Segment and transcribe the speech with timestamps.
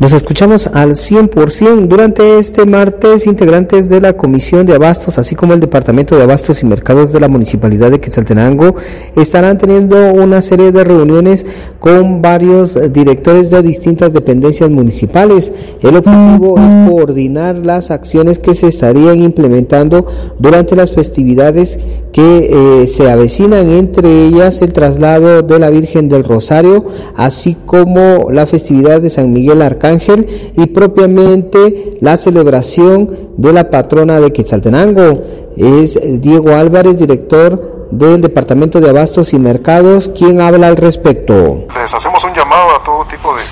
[0.00, 1.88] Nos escuchamos al 100%.
[1.88, 6.62] Durante este martes, integrantes de la Comisión de Abastos, así como el Departamento de Abastos
[6.62, 8.76] y Mercados de la Municipalidad de Quetzaltenango,
[9.16, 11.44] estarán teniendo una serie de reuniones
[11.80, 15.50] con varios directores de distintas dependencias municipales.
[15.82, 20.06] El objetivo es coordinar las acciones que se estarían implementando
[20.38, 21.76] durante las festividades
[22.12, 26.86] que eh, se avecinan, entre ellas el traslado de la Virgen del Rosario,
[27.16, 34.20] así como la festividad de San Miguel Arcángel y propiamente la celebración de la patrona
[34.20, 35.22] de Quetzaltenango.
[35.56, 41.64] Es Diego Álvarez, director del Departamento de Abastos y Mercados, quien habla al respecto.
[41.74, 43.42] Les hacemos un llamado a todo tipo de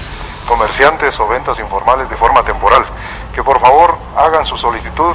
[0.47, 2.85] comerciantes o ventas informales de forma temporal,
[3.35, 5.15] que por favor hagan su solicitud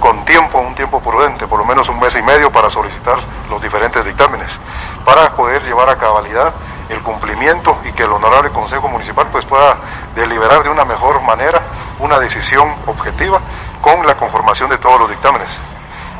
[0.00, 3.18] con tiempo, un tiempo prudente, por lo menos un mes y medio para solicitar
[3.50, 4.58] los diferentes dictámenes,
[5.04, 6.52] para poder llevar a cabalidad
[6.88, 9.76] el cumplimiento y que el honorable Consejo Municipal pues pueda
[10.16, 11.62] deliberar de una mejor manera
[12.00, 13.40] una decisión objetiva
[13.80, 15.60] con la conformación de todos los dictámenes.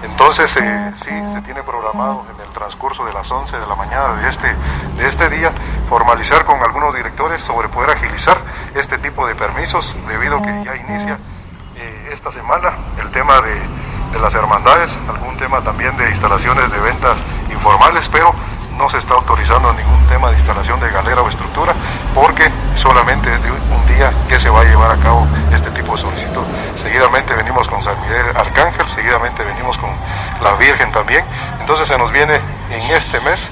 [0.02, 4.14] Entonces eh, sí, se tiene programado en el transcurso de las 11 de la mañana
[4.14, 4.48] de este,
[4.96, 5.52] de este día
[5.88, 8.38] formalizar con algunos directores sobre poder agilizar
[8.74, 11.18] este tipo de permisos debido a que ya inicia
[12.12, 17.16] esta semana el tema de, las hermandades, algún tema también de instalaciones de ventas
[17.50, 18.34] informales, pero
[18.76, 21.74] no se está autorizando ningún tema de instalación de galera o estructura
[22.12, 25.92] porque solamente es de un día que se va a llevar a cabo este tipo
[25.92, 26.42] de solicitud.
[26.76, 29.90] Seguidamente venimos con San Miguel Arcángel, seguidamente venimos con
[30.42, 31.24] la Virgen también,
[31.60, 33.48] entonces se nos viene en este mes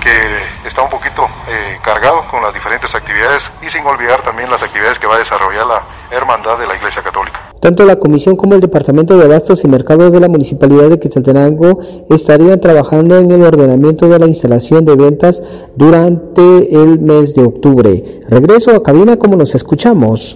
[0.00, 4.62] que está un poquito eh, cargado con las diferentes actividades y sin olvidar también las
[4.62, 7.45] actividades que va a desarrollar la Hermandad de la Iglesia Católica.
[7.60, 11.78] Tanto la Comisión como el Departamento de Abastos y Mercados de la Municipalidad de Quetzaltenango
[12.10, 15.42] estarían trabajando en el ordenamiento de la instalación de ventas
[15.76, 18.20] durante el mes de octubre.
[18.28, 20.34] Regreso a cabina como nos escuchamos.